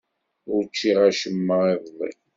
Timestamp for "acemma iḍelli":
1.09-2.11